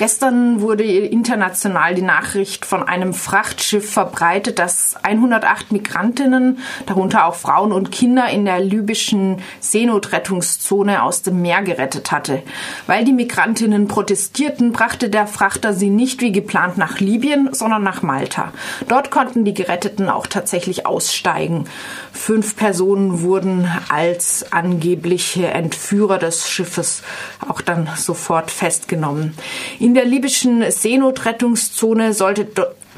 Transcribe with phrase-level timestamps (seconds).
[0.00, 7.70] Gestern wurde international die Nachricht von einem Frachtschiff verbreitet, das 108 Migrantinnen, darunter auch Frauen
[7.70, 12.42] und Kinder, in der libyschen Seenotrettungszone aus dem Meer gerettet hatte.
[12.86, 18.00] Weil die Migrantinnen protestierten, brachte der Frachter sie nicht wie geplant nach Libyen, sondern nach
[18.00, 18.54] Malta.
[18.88, 21.66] Dort konnten die Geretteten auch tatsächlich aussteigen.
[22.10, 27.02] Fünf Personen wurden als angebliche Entführer des Schiffes
[27.46, 29.34] auch dann sofort festgenommen.
[29.78, 32.46] In der libyschen Seenotrettungszone sollte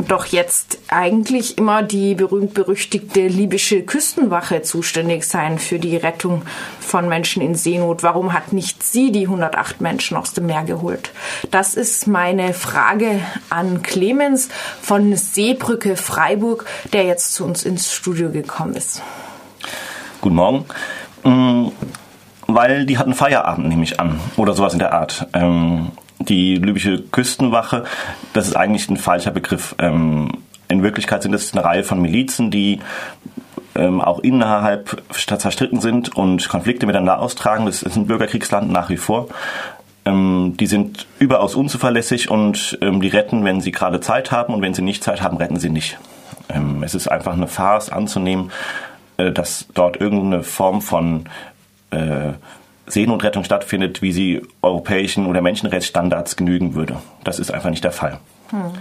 [0.08, 6.42] doch jetzt eigentlich immer die berühmt-berüchtigte libysche Küstenwache zuständig sein für die Rettung
[6.80, 8.02] von Menschen in Seenot.
[8.02, 11.10] Warum hat nicht sie die 108 Menschen aus dem Meer geholt?
[11.50, 13.20] Das ist meine Frage
[13.50, 14.48] an Clemens
[14.80, 19.02] von Seebrücke Freiburg, der jetzt zu uns ins Studio gekommen ist.
[20.20, 20.64] Guten Morgen.
[21.24, 21.68] Mm,
[22.46, 24.20] weil die hatten Feierabend, nehme ich an.
[24.36, 25.26] Oder sowas in der Art.
[25.32, 25.92] Ähm,
[26.24, 27.84] die libysche Küstenwache,
[28.32, 29.74] das ist eigentlich ein falscher Begriff.
[29.78, 30.30] Ähm,
[30.68, 32.80] in Wirklichkeit sind es eine Reihe von Milizen, die
[33.74, 37.66] ähm, auch innerhalb zerstritten sind und Konflikte miteinander austragen.
[37.66, 39.28] Das ist ein Bürgerkriegsland nach wie vor.
[40.04, 44.74] Ähm, die sind überaus unzuverlässig und die retten, wenn sie gerade Zeit haben und wenn
[44.74, 45.98] sie nicht Zeit haben, retten sie nicht.
[46.82, 48.50] Es ist einfach eine Farce anzunehmen,
[49.16, 51.24] äh, dass dort irgendeine Form von
[51.90, 52.32] äh,
[52.92, 56.96] Seenotrettung stattfindet, wie sie europäischen oder Menschenrechtsstandards genügen würde.
[57.24, 58.18] Das ist einfach nicht der Fall.
[58.50, 58.72] Hm.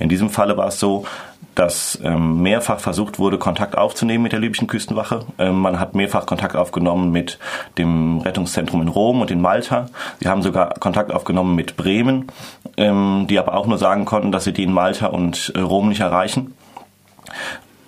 [0.00, 1.06] In diesem Falle war es so,
[1.54, 5.20] dass ähm, mehrfach versucht wurde, Kontakt aufzunehmen mit der libyschen Küstenwache.
[5.38, 7.38] Ähm, man hat mehrfach Kontakt aufgenommen mit
[7.78, 9.86] dem Rettungszentrum in Rom und in Malta.
[10.20, 12.26] Sie haben sogar Kontakt aufgenommen mit Bremen,
[12.76, 15.88] ähm, die aber auch nur sagen konnten, dass sie die in Malta und äh, Rom
[15.88, 16.54] nicht erreichen.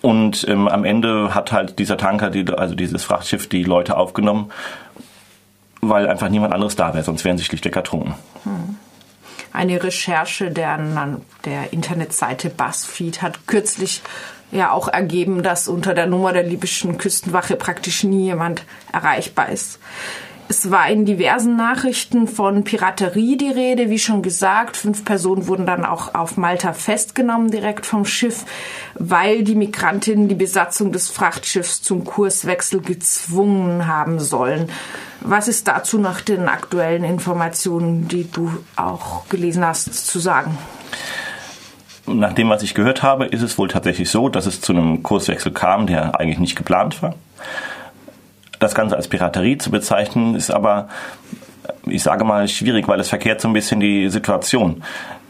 [0.01, 4.51] Und ähm, am Ende hat halt dieser Tanker, die, also dieses Frachtschiff, die Leute aufgenommen
[5.83, 8.15] weil einfach niemand anderes da wäre, sonst wären sie schlichtweg ertrunken.
[8.45, 8.77] Hm.
[9.53, 10.79] Eine Recherche der,
[11.45, 14.01] der Internetseite BuzzFeed hat kürzlich
[14.51, 19.79] ja auch ergeben, dass unter der Nummer der libyschen Küstenwache praktisch nie jemand erreichbar ist.
[20.53, 24.77] Es war in diversen Nachrichten von Piraterie die Rede, wie schon gesagt.
[24.77, 28.45] Fünf Personen wurden dann auch auf Malta festgenommen, direkt vom Schiff,
[28.93, 34.69] weil die Migrantinnen die Besatzung des Frachtschiffs zum Kurswechsel gezwungen haben sollen.
[35.23, 40.59] Was ist dazu nach den aktuellen Informationen, die du auch gelesen hast, zu sagen?
[42.07, 45.03] Nach dem, was ich gehört habe, ist es wohl tatsächlich so, dass es zu einem
[45.03, 47.15] Kurswechsel kam, der eigentlich nicht geplant war.
[48.63, 50.87] Das Ganze als Piraterie zu bezeichnen, ist aber,
[51.85, 54.85] ich sage mal, schwierig, weil es verkehrt so ein bisschen die Situation.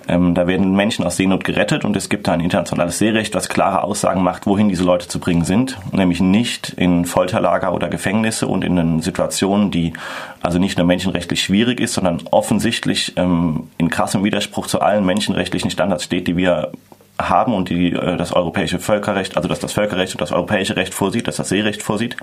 [0.06, 3.48] Ähm, da werden Menschen aus Seenot gerettet und es gibt da ein internationales Seerecht, was
[3.48, 8.47] klare Aussagen macht, wohin diese Leute zu bringen sind, nämlich nicht in Folterlager oder Gefängnisse
[8.48, 9.94] und in Situationen, die
[10.43, 15.70] also nicht nur menschenrechtlich schwierig ist, sondern offensichtlich ähm, in krassem Widerspruch zu allen menschenrechtlichen
[15.70, 16.72] Standards steht, die wir
[17.19, 20.93] haben und die äh, das europäische Völkerrecht, also dass das Völkerrecht und das europäische Recht
[20.93, 22.16] vorsieht, dass das Seerecht vorsieht.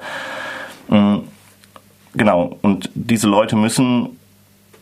[0.90, 1.24] Ähm,
[2.14, 4.18] genau, und diese Leute müssen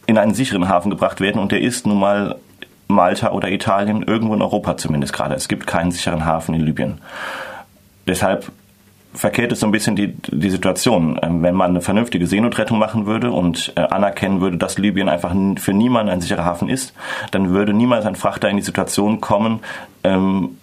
[0.05, 2.35] in einen sicheren Hafen gebracht werden und der ist nun mal
[2.87, 5.35] Malta oder Italien, irgendwo in Europa zumindest gerade.
[5.35, 6.99] Es gibt keinen sicheren Hafen in Libyen.
[8.07, 8.49] Deshalb
[9.13, 11.19] verkehrt es so ein bisschen die, die Situation.
[11.21, 15.33] Ähm, wenn man eine vernünftige Seenotrettung machen würde und äh, anerkennen würde, dass Libyen einfach
[15.57, 16.93] für niemanden ein sicherer Hafen ist,
[17.31, 19.59] dann würde niemals ein Frachter in die Situation kommen,
[20.03, 20.57] ähm,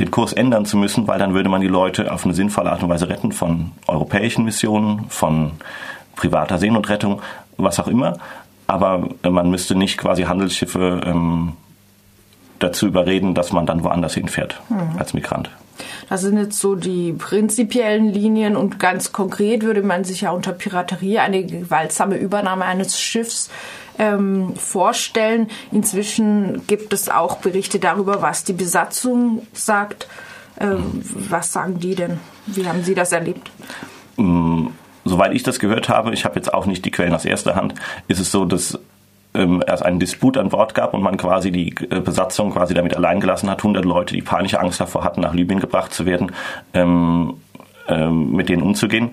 [0.00, 2.82] den Kurs ändern zu müssen, weil dann würde man die Leute auf eine sinnvolle Art
[2.82, 5.52] und Weise retten von europäischen Missionen, von
[6.16, 7.20] privater Seenotrettung,
[7.56, 8.18] was auch immer
[8.72, 11.52] aber man müsste nicht quasi Handelsschiffe ähm,
[12.58, 14.98] dazu überreden, dass man dann woanders hinfährt mhm.
[14.98, 15.50] als Migrant.
[16.08, 20.52] Das sind jetzt so die prinzipiellen Linien und ganz konkret würde man sich ja unter
[20.52, 23.50] Piraterie eine gewaltsame Übernahme eines Schiffs
[23.98, 25.48] ähm, vorstellen.
[25.70, 30.08] Inzwischen gibt es auch Berichte darüber, was die Besatzung sagt.
[30.60, 31.02] Ähm.
[31.30, 32.20] Was sagen die denn?
[32.46, 33.50] Wie haben Sie das erlebt?
[34.16, 34.72] Mhm
[35.04, 37.74] soweit ich das gehört habe, ich habe jetzt auch nicht die Quellen aus erster Hand,
[38.08, 38.78] ist es so, dass
[39.34, 42.96] ähm, es einen Disput an Bord gab und man quasi die äh, Besatzung quasi damit
[42.96, 46.32] allein gelassen hat, 100 Leute, die panische Angst davor hatten, nach Libyen gebracht zu werden,
[46.74, 47.34] ähm,
[47.88, 49.12] ähm, mit denen umzugehen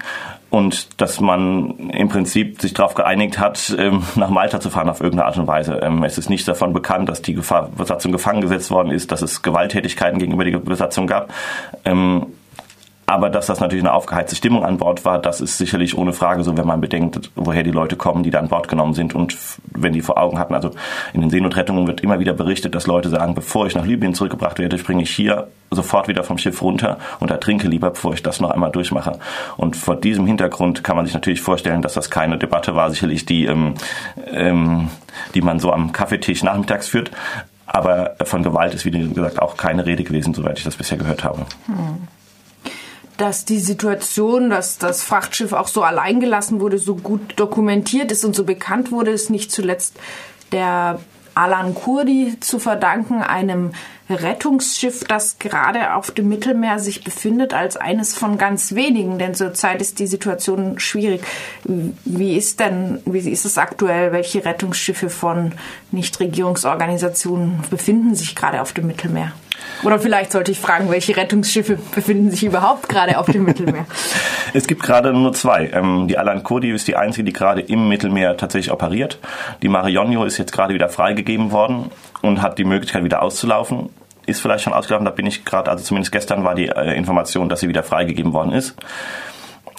[0.49, 5.01] und dass man im Prinzip sich darauf geeinigt hat, ähm, nach Malta zu fahren auf
[5.01, 5.79] irgendeine Art und Weise.
[5.83, 9.41] Ähm, es ist nicht davon bekannt, dass die Besatzung gefangen gesetzt worden ist, dass es
[9.41, 11.31] Gewalttätigkeiten gegenüber der Besatzung gab.
[13.09, 16.43] Aber dass das natürlich eine aufgeheizte Stimmung an Bord war, das ist sicherlich ohne Frage
[16.43, 19.35] so, wenn man bedenkt, woher die Leute kommen, die da an Bord genommen sind und
[19.73, 20.53] wenn die vor Augen hatten.
[20.53, 20.69] Also
[21.11, 24.59] in den Seenotrettungen wird immer wieder berichtet, dass Leute sagen, bevor ich nach Libyen zurückgebracht
[24.59, 28.41] werde, springe ich hier sofort wieder vom Schiff runter und ertrinke lieber, bevor ich das
[28.41, 29.17] noch einmal durchmache.
[29.57, 33.25] Und vor diesem Hintergrund kann man sich natürlich vorstellen, dass das keine Debatte war, sicherlich
[33.25, 33.73] die, ähm,
[34.31, 34.91] ähm,
[35.33, 37.09] die man so am Kaffeetisch nachmittags führt.
[37.65, 41.23] Aber von Gewalt ist, wie gesagt, auch keine Rede gewesen, soweit ich das bisher gehört
[41.23, 41.47] habe.
[41.65, 42.07] Hm
[43.19, 48.23] dass die Situation, dass das Frachtschiff auch so allein gelassen wurde, so gut dokumentiert ist
[48.23, 49.97] und so bekannt wurde, ist nicht zuletzt
[50.53, 50.99] der
[51.35, 53.71] Alan Kurdi zu verdanken, einem
[54.09, 59.81] Rettungsschiff, das gerade auf dem Mittelmeer sich befindet, als eines von ganz wenigen, denn zurzeit
[59.81, 61.21] ist die Situation schwierig.
[61.65, 64.11] Wie ist denn, wie ist es aktuell?
[64.11, 65.53] Welche Rettungsschiffe von
[65.91, 69.33] Nichtregierungsorganisationen befinden sich gerade auf dem Mittelmeer?
[69.83, 73.85] Oder vielleicht sollte ich fragen, welche Rettungsschiffe befinden sich überhaupt gerade auf dem Mittelmeer?
[74.51, 75.69] Es gibt gerade nur zwei.
[75.71, 79.19] Ähm, die Alan Kurdi ist die einzige, die gerade im Mittelmeer tatsächlich operiert.
[79.61, 81.91] Die Marionio ist jetzt gerade wieder freigegeben worden
[82.23, 83.89] und hat die Möglichkeit, wieder auszulaufen.
[84.25, 87.47] Ist vielleicht schon ausgelaufen, da bin ich gerade, also zumindest gestern war die äh, Information,
[87.47, 88.75] dass sie wieder freigegeben worden ist.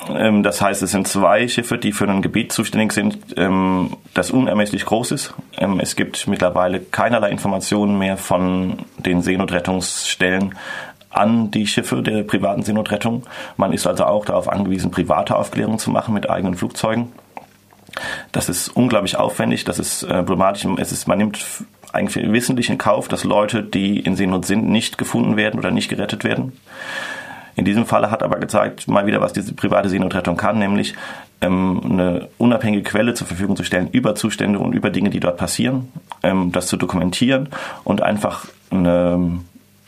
[0.09, 4.31] Ähm, das heißt, es sind zwei Schiffe, die für ein Gebiet zuständig sind, ähm, das
[4.31, 5.35] unermesslich groß ist.
[5.59, 10.55] Ähm, es gibt mittlerweile keinerlei Informationen mehr von den Seenotrettungsstellen
[11.11, 13.25] an die Schiffe der privaten Seenotrettung.
[13.57, 17.13] Man ist also auch darauf angewiesen, private Aufklärung zu machen mit eigenen Flugzeugen.
[18.31, 20.65] Das ist unglaublich aufwendig, das ist äh, problematisch.
[20.79, 21.45] Es ist, man nimmt
[21.93, 25.89] eigentlich wissentlich in Kauf, dass Leute, die in Seenot sind, nicht gefunden werden oder nicht
[25.89, 26.53] gerettet werden.
[27.61, 30.95] In diesem Falle hat aber gezeigt, mal wieder, was diese private Seenotrettung kann, nämlich
[31.43, 35.37] ähm, eine unabhängige Quelle zur Verfügung zu stellen über Zustände und über Dinge, die dort
[35.37, 35.93] passieren,
[36.23, 37.51] ähm, das zu dokumentieren
[37.85, 39.41] und einfach eine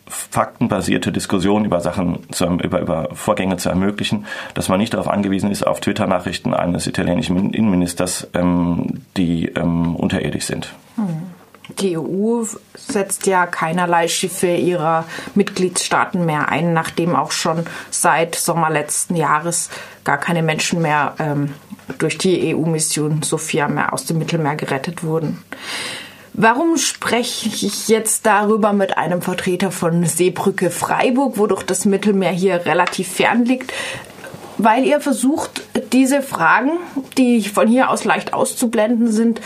[0.06, 5.50] faktenbasierte Diskussion über Sachen, zu, über, über Vorgänge zu ermöglichen, dass man nicht darauf angewiesen
[5.50, 10.74] ist, auf Twitter-Nachrichten eines italienischen Innenministers, ähm, die ähm, unterirdisch sind.
[11.82, 12.44] Die EU
[12.76, 19.68] setzt ja keinerlei Schiffe ihrer Mitgliedstaaten mehr ein, nachdem auch schon seit Sommer letzten Jahres
[20.04, 21.54] gar keine Menschen mehr ähm,
[21.98, 25.42] durch die EU-Mission Sophia mehr aus dem Mittelmeer gerettet wurden.
[26.34, 32.30] Warum spreche ich jetzt darüber mit einem Vertreter von Seebrücke Freiburg, wo doch das Mittelmeer
[32.30, 33.72] hier relativ fern liegt?
[34.56, 35.62] Weil ihr versucht,
[35.92, 36.70] diese Fragen,
[37.18, 39.40] die von hier aus leicht auszublenden sind,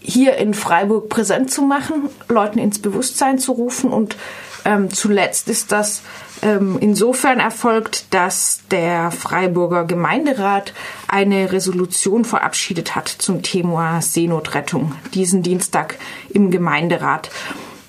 [0.00, 4.16] hier in Freiburg präsent zu machen, Leuten ins Bewusstsein zu rufen und
[4.64, 6.02] ähm, zuletzt ist das
[6.42, 10.72] ähm, insofern erfolgt, dass der Freiburger Gemeinderat
[11.08, 15.96] eine Resolution verabschiedet hat zum Thema Seenotrettung diesen Dienstag
[16.30, 17.30] im Gemeinderat.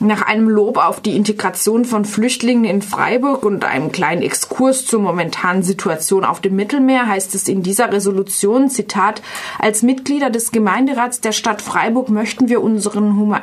[0.02, 5.02] Nach einem Lob auf die Integration von Flüchtlingen in Freiburg und einem kleinen Exkurs zur
[5.02, 9.22] momentanen Situation auf dem Mittelmeer heißt es in dieser Resolution, Zitat,
[9.60, 13.36] als Mitglieder des Gemeinderats der Stadt Freiburg möchten wir unseren,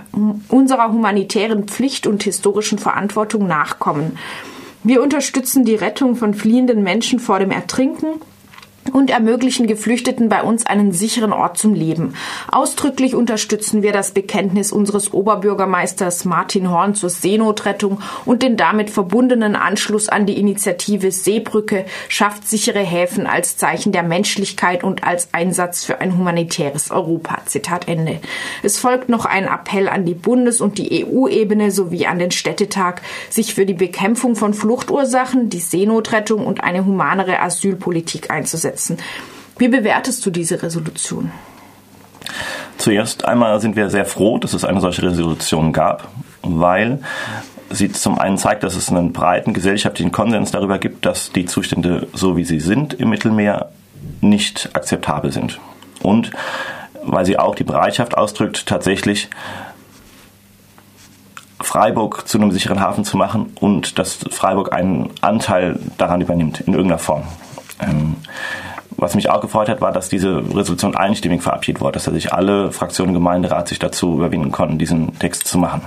[0.48, 4.16] unserer humanitären Pflicht und historischen Verantwortung nachkommen.
[4.82, 8.20] Wir unterstützen die Rettung von fliehenden Menschen vor dem Ertrinken
[8.92, 12.14] und ermöglichen Geflüchteten bei uns einen sicheren Ort zum Leben.
[12.50, 19.56] Ausdrücklich unterstützen wir das Bekenntnis unseres Oberbürgermeisters Martin Horn zur Seenotrettung und den damit verbundenen
[19.56, 25.84] Anschluss an die Initiative Seebrücke schafft sichere Häfen als Zeichen der Menschlichkeit und als Einsatz
[25.84, 27.38] für ein humanitäres Europa.
[27.46, 28.20] Zitat Ende.
[28.62, 33.02] Es folgt noch ein Appell an die Bundes- und die EU-Ebene sowie an den Städtetag,
[33.30, 38.98] sich für die Bekämpfung von Fluchtursachen, die Seenotrettung und eine humanere Asylpolitik einzusetzen setzen.
[39.58, 41.32] Wie bewertest du diese Resolution?
[42.76, 46.08] Zuerst einmal sind wir sehr froh, dass es eine solche Resolution gab,
[46.42, 47.00] weil
[47.70, 52.06] sie zum einen zeigt, dass es einen breiten gesellschaftlichen Konsens darüber gibt, dass die Zustände,
[52.12, 53.70] so wie sie sind im Mittelmeer,
[54.20, 55.58] nicht akzeptabel sind.
[56.02, 56.30] Und
[57.02, 59.30] weil sie auch die Bereitschaft ausdrückt, tatsächlich
[61.60, 66.74] Freiburg zu einem sicheren Hafen zu machen und dass Freiburg einen Anteil daran übernimmt, in
[66.74, 67.24] irgendeiner Form.
[67.80, 68.16] Ähm,
[68.96, 72.72] was mich auch gefreut hat, war, dass diese Resolution einstimmig verabschiedet wurde, dass sich alle
[72.72, 75.82] Fraktionen im Gemeinderat sich dazu überwinden konnten, diesen Text zu machen.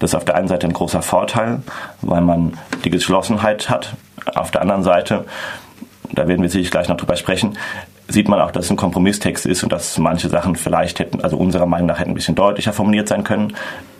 [0.00, 1.62] Das ist auf der einen Seite ein großer Vorteil,
[2.02, 2.54] weil man
[2.84, 3.94] die Geschlossenheit hat.
[4.34, 5.24] Auf der anderen Seite,
[6.12, 7.56] da werden wir sicherlich gleich noch drüber sprechen,
[8.08, 11.36] sieht man auch, dass es ein Kompromisstext ist und dass manche Sachen vielleicht hätten, also
[11.36, 13.54] unserer Meinung nach hätten ein bisschen deutlicher formuliert sein können.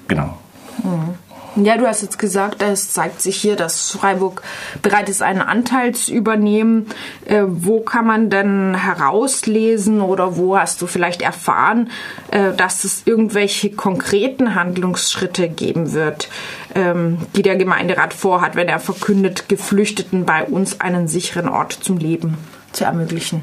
[0.09, 0.35] Genau.
[0.83, 1.14] Mhm.
[1.57, 4.42] Ja, du hast jetzt gesagt, es zeigt sich hier, dass Freiburg
[4.83, 6.87] bereit ist, einen Anteil zu übernehmen.
[7.26, 11.90] Äh, wo kann man denn herauslesen oder wo hast du vielleicht erfahren,
[12.30, 16.28] äh, dass es irgendwelche konkreten Handlungsschritte geben wird,
[16.76, 21.99] ähm, die der Gemeinderat vorhat, wenn er verkündet, Geflüchteten bei uns einen sicheren Ort zum
[21.99, 22.38] Leben
[22.71, 23.42] zu ermöglichen?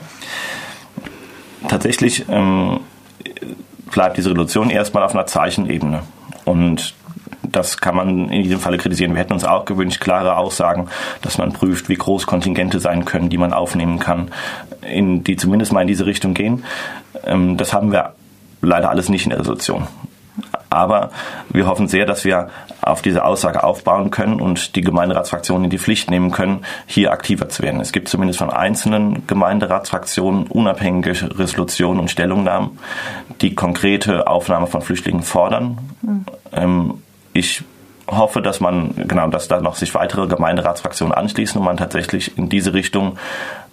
[1.67, 2.79] Tatsächlich ähm,
[3.91, 6.03] bleibt diese Resolution erstmal auf einer Zeichenebene.
[6.45, 6.93] Und
[7.51, 9.13] das kann man in diesem Falle kritisieren.
[9.13, 10.89] Wir hätten uns auch gewünscht, klare Aussagen,
[11.21, 14.31] dass man prüft, wie groß Kontingente sein können, die man aufnehmen kann,
[14.81, 16.63] in, die zumindest mal in diese Richtung gehen.
[17.25, 18.13] Ähm, das haben wir
[18.61, 19.87] leider alles nicht in der Resolution.
[20.69, 21.11] Aber
[21.49, 22.49] wir hoffen sehr, dass wir
[22.81, 27.49] auf diese Aussage aufbauen können und die Gemeinderatsfraktionen in die Pflicht nehmen können, hier aktiver
[27.49, 27.81] zu werden.
[27.81, 32.79] Es gibt zumindest von einzelnen Gemeinderatsfraktionen unabhängige Resolutionen und Stellungnahmen,
[33.41, 35.77] die konkrete Aufnahme von Flüchtlingen fordern.
[36.01, 37.01] Mhm.
[37.37, 37.63] Ich
[38.07, 42.49] hoffe, dass man, genau, dass da noch sich weitere Gemeinderatsfraktionen anschließen und man tatsächlich in
[42.49, 43.19] diese Richtung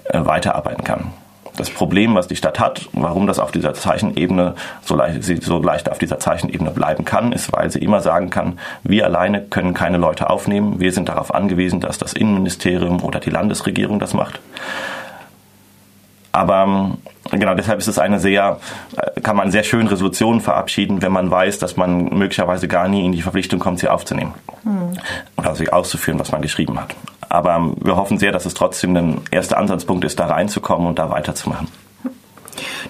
[0.04, 1.12] äh, weiterarbeiten kann
[1.56, 5.62] das Problem, was die Stadt hat, warum das auf dieser Zeichenebene so leicht, sie so
[5.62, 9.72] leicht auf dieser Zeichenebene bleiben kann, ist, weil sie immer sagen kann, wir alleine können
[9.72, 10.80] keine Leute aufnehmen.
[10.80, 14.40] Wir sind darauf angewiesen, dass das Innenministerium oder die Landesregierung das macht.
[16.34, 16.98] Aber ähm,
[17.30, 18.58] genau deshalb ist es eine sehr,
[18.96, 23.06] äh, kann man sehr schön Resolutionen verabschieden, wenn man weiß, dass man möglicherweise gar nie
[23.06, 24.34] in die Verpflichtung kommt, sie aufzunehmen.
[24.64, 24.98] Hm.
[25.36, 26.96] Oder sie auszuführen, was man geschrieben hat.
[27.28, 31.08] Aber wir hoffen sehr, dass es trotzdem ein erster Ansatzpunkt ist, da reinzukommen und da
[31.08, 31.68] weiterzumachen.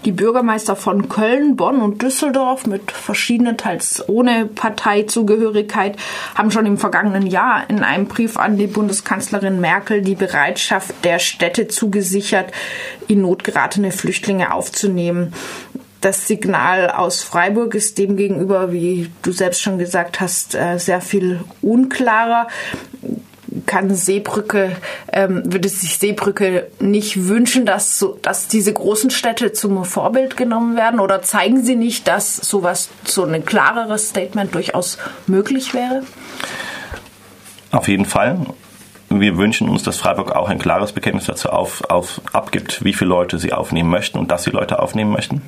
[0.05, 5.97] Die Bürgermeister von Köln, Bonn und Düsseldorf mit verschiedenen, teils ohne Parteizugehörigkeit,
[6.35, 11.19] haben schon im vergangenen Jahr in einem Brief an die Bundeskanzlerin Merkel die Bereitschaft der
[11.19, 12.53] Städte zugesichert,
[13.09, 15.33] in Not geratene Flüchtlinge aufzunehmen.
[16.05, 21.41] Das Signal aus Freiburg ist demgegenüber, wie du selbst schon gesagt hast, äh, sehr viel
[21.63, 22.49] unklarer
[23.67, 24.77] kann Seebrücke,
[25.13, 30.77] ähm, würde sich Seebrücke nicht wünschen, dass, so, dass diese großen Städte zum Vorbild genommen
[30.77, 31.01] werden?
[31.01, 36.03] Oder zeigen sie nicht, dass sowas, so ein klareres Statement durchaus möglich wäre?
[37.71, 38.39] Auf jeden Fall.
[39.09, 43.11] Wir wünschen uns, dass Freiburg auch ein klares Bekenntnis dazu auf, auf, abgibt, wie viele
[43.11, 45.43] Leute sie aufnehmen möchten und dass sie Leute aufnehmen möchten.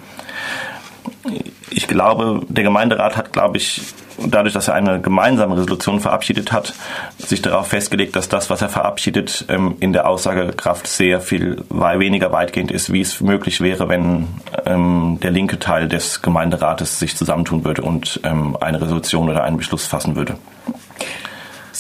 [1.71, 3.83] Ich glaube, der Gemeinderat hat, glaube ich,
[4.19, 6.75] dadurch, dass er eine gemeinsame Resolution verabschiedet hat,
[7.19, 12.33] sich darauf festgelegt, dass das, was er verabschiedet, ähm, in der Aussagekraft sehr viel weniger
[12.33, 14.29] weitgehend ist, wie es möglich wäre, wenn
[14.65, 19.57] ähm, der linke Teil des Gemeinderates sich zusammentun würde und ähm, eine Resolution oder einen
[19.57, 20.37] Beschluss fassen würde.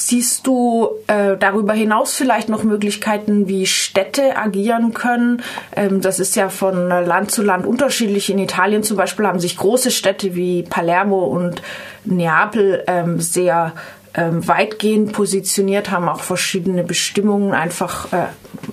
[0.08, 5.42] Siehst du äh, darüber hinaus vielleicht noch Möglichkeiten, wie Städte agieren können?
[5.74, 8.30] Ähm, das ist ja von Land zu Land unterschiedlich.
[8.30, 11.60] In Italien zum Beispiel haben sich große Städte wie Palermo und
[12.04, 13.72] Neapel ähm, sehr
[14.14, 18.26] ähm, weitgehend positioniert, haben auch verschiedene Bestimmungen einfach äh,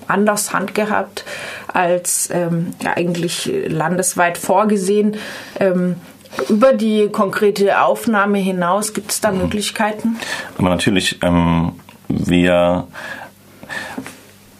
[0.06, 1.24] anders handgehabt
[1.66, 5.16] als ähm, ja, eigentlich landesweit vorgesehen.
[5.58, 5.96] Ähm,
[6.48, 9.38] über die konkrete Aufnahme hinaus gibt es da mhm.
[9.38, 10.16] Möglichkeiten?
[10.58, 11.72] Aber natürlich, ähm,
[12.08, 12.86] wir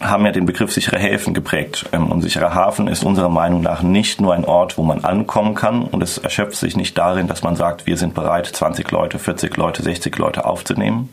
[0.04, 1.86] haben ja den Begriff sichere Häfen geprägt.
[1.92, 5.54] Ähm, und sicherer Hafen ist unserer Meinung nach nicht nur ein Ort, wo man ankommen
[5.54, 5.82] kann.
[5.82, 9.56] Und es erschöpft sich nicht darin, dass man sagt, wir sind bereit, 20 Leute, 40
[9.56, 11.08] Leute, 60 Leute aufzunehmen,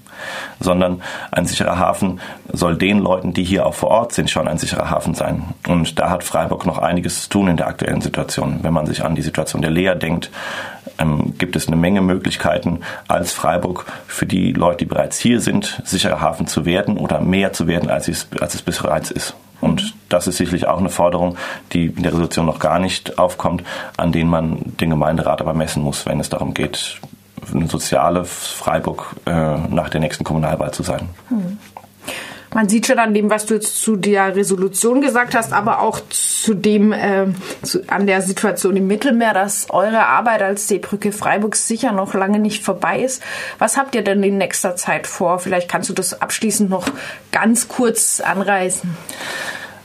[0.60, 2.20] sondern ein sicherer Hafen
[2.52, 5.44] soll den Leuten, die hier auch vor Ort sind, schon ein sicherer Hafen sein.
[5.68, 8.60] Und da hat Freiburg noch einiges zu tun in der aktuellen Situation.
[8.62, 10.30] Wenn man sich an die Situation der Lea denkt,
[10.98, 15.82] ähm, gibt es eine Menge Möglichkeiten als Freiburg für die Leute, die bereits hier sind,
[15.86, 19.36] sicherer Hafen zu werden oder mehr zu werden, als es, als es bereits ist.
[19.62, 21.38] Und das ist sicherlich auch eine Forderung,
[21.72, 23.64] die in der Resolution noch gar nicht aufkommt,
[23.96, 27.00] an denen man den Gemeinderat aber messen muss, wenn es darum geht,
[27.54, 31.10] eine soziale Freiburg äh, nach der nächsten Kommunalwahl zu sein.
[31.30, 31.58] Hm.
[32.54, 36.02] Man sieht schon an dem, was du jetzt zu der Resolution gesagt hast, aber auch
[36.10, 37.28] zu dem, äh,
[37.64, 42.40] zu, an der Situation im Mittelmeer, dass eure Arbeit als Seebrücke Freiburg sicher noch lange
[42.40, 43.24] nicht vorbei ist.
[43.58, 45.40] Was habt ihr denn in nächster Zeit vor?
[45.40, 46.88] Vielleicht kannst du das abschließend noch
[47.32, 48.98] ganz kurz anreißen.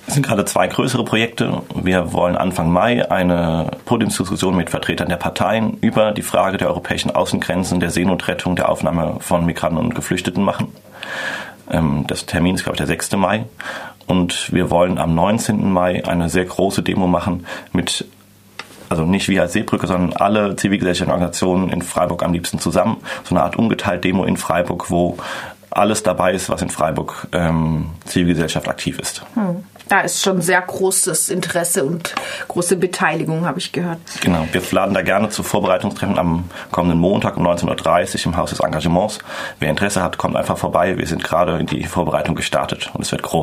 [0.09, 1.63] Es sind gerade zwei größere Projekte.
[1.75, 7.13] Wir wollen Anfang Mai eine Podiumsdiskussion mit Vertretern der Parteien über die Frage der europäischen
[7.13, 10.73] Außengrenzen, der Seenotrettung, der Aufnahme von Migranten und Geflüchteten machen.
[11.71, 13.13] Ähm, das Termin ist, glaube ich, der 6.
[13.17, 13.45] Mai.
[14.07, 15.73] Und wir wollen am 19.
[15.73, 18.07] Mai eine sehr große Demo machen mit
[18.89, 22.99] also nicht wir als Seebrücke, sondern alle zivilgesellschaftlichen Organisationen in Freiburg am liebsten zusammen.
[23.25, 25.17] So eine Art ungeteilt Demo in Freiburg, wo
[25.71, 29.23] alles dabei ist, was in Freiburg ähm, Zivilgesellschaft aktiv ist.
[29.35, 29.65] Hm.
[29.89, 32.15] Da ist schon sehr großes Interesse und
[32.49, 33.99] große Beteiligung, habe ich gehört.
[34.21, 38.51] Genau, wir laden da gerne zu Vorbereitungstreffen am kommenden Montag um 19.30 Uhr im Haus
[38.51, 39.19] des Engagements.
[39.61, 40.99] Wer Interesse hat, kommt einfach vorbei.
[40.99, 43.37] Wir sind gerade in die Vorbereitung gestartet und es wird groß.